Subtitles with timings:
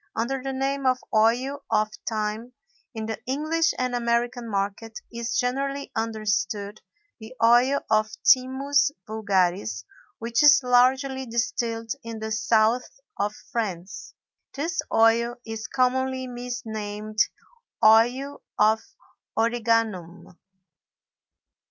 [0.15, 2.53] Under the name of Oil of Thyme,
[2.95, 6.81] in the English and American market, is generally understood
[7.19, 9.83] the oil of Thymus vulgaris,
[10.17, 14.15] which is largely distilled in the South of France.
[14.55, 17.19] This oil is commonly misnamed
[17.85, 18.81] Oil of
[19.37, 20.35] Origanum.